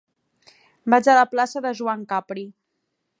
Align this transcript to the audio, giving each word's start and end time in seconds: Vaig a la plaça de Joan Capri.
Vaig 0.93 1.09
a 1.13 1.17
la 1.19 1.27
plaça 1.33 1.63
de 1.67 1.75
Joan 1.81 2.07
Capri. 2.15 2.47